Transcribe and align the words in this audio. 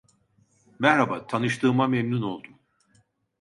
Merhaba, 0.79 1.27
tanıştığıma 1.27 1.87
memnun 1.87 2.21
oldum. 2.21 2.53